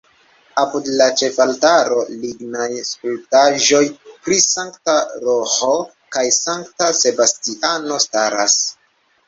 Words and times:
Apud 0.61 0.85
la 1.01 1.05
ĉefaltaro 1.21 1.97
lignaj 2.23 2.69
skulptaĵoj 2.91 3.83
pri 4.25 4.39
Sankta 4.47 4.97
Roĥo 5.29 5.71
kaj 6.17 6.27
Sankta 6.41 6.91
Sebastiano 7.05 8.05
staras. 8.11 8.61